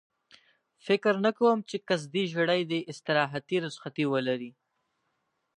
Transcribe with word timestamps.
فکر 0.85 1.13
نه 1.25 1.31
کوم 1.37 1.57
چې 1.69 1.77
قصدي 1.87 2.23
ژېړی 2.31 2.61
دې 2.71 2.79
استراحتي 2.91 3.57
رخصتي 3.65 4.05
ولري. 4.13 4.51